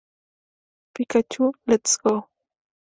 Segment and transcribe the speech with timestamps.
[0.93, 2.15] Pikachū・Let's Go!